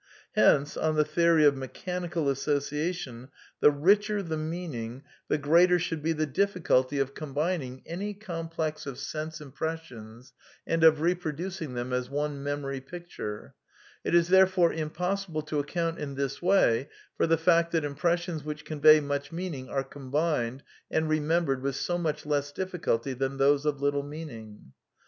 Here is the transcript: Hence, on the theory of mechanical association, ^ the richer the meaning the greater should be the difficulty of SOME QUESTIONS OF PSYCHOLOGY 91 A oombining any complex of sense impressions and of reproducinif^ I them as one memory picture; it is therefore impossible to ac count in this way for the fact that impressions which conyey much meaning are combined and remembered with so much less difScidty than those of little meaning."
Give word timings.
Hence, 0.33 0.75
on 0.77 0.95
the 0.95 1.05
theory 1.05 1.45
of 1.45 1.55
mechanical 1.55 2.27
association, 2.27 3.27
^ 3.27 3.29
the 3.59 3.69
richer 3.69 4.23
the 4.23 4.35
meaning 4.35 5.03
the 5.27 5.37
greater 5.37 5.77
should 5.77 6.01
be 6.01 6.11
the 6.11 6.25
difficulty 6.25 6.97
of 6.97 7.09
SOME 7.09 7.33
QUESTIONS 7.33 7.33
OF 7.33 7.37
PSYCHOLOGY 7.37 7.57
91 7.67 7.77
A 7.77 7.81
oombining 7.81 7.83
any 7.85 8.13
complex 8.15 8.85
of 8.87 8.97
sense 8.97 9.39
impressions 9.39 10.33
and 10.65 10.83
of 10.83 10.95
reproducinif^ 10.97 11.69
I 11.69 11.73
them 11.73 11.93
as 11.93 12.09
one 12.09 12.41
memory 12.41 12.81
picture; 12.81 13.53
it 14.03 14.15
is 14.15 14.29
therefore 14.29 14.73
impossible 14.73 15.43
to 15.43 15.59
ac 15.59 15.67
count 15.67 15.99
in 15.99 16.15
this 16.15 16.41
way 16.41 16.89
for 17.15 17.27
the 17.27 17.37
fact 17.37 17.71
that 17.73 17.85
impressions 17.85 18.43
which 18.43 18.65
conyey 18.65 19.03
much 19.03 19.31
meaning 19.31 19.69
are 19.69 19.83
combined 19.83 20.63
and 20.89 21.07
remembered 21.09 21.61
with 21.61 21.75
so 21.75 21.99
much 21.99 22.25
less 22.25 22.51
difScidty 22.51 23.15
than 23.19 23.37
those 23.37 23.67
of 23.67 23.83
little 23.83 24.01
meaning." 24.01 24.73